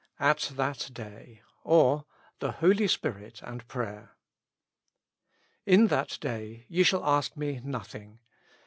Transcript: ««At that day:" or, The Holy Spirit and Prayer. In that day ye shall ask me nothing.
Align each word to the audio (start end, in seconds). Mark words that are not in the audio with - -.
««At 0.33 0.51
that 0.55 0.89
day:" 0.93 1.43
or, 1.63 2.05
The 2.39 2.53
Holy 2.53 2.87
Spirit 2.87 3.39
and 3.43 3.67
Prayer. 3.67 4.15
In 5.67 5.85
that 5.89 6.17
day 6.19 6.65
ye 6.69 6.81
shall 6.81 7.05
ask 7.05 7.37
me 7.37 7.61
nothing. 7.63 8.17